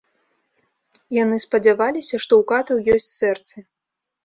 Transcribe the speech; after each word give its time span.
Яны 1.17 1.35
спадзяваліся, 1.45 2.15
што 2.25 2.33
ў 2.43 2.51
катаў 2.55 2.77
ёсць 2.97 3.13
сэрцы. 3.21 3.57